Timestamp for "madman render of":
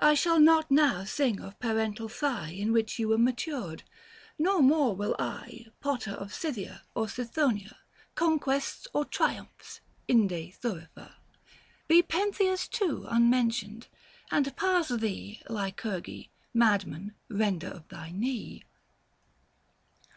16.64-17.86